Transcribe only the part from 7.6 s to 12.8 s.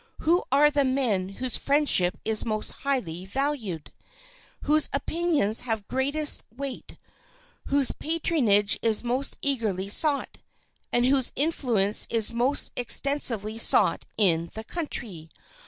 whose patronage is most eagerly sought, and whose influence is most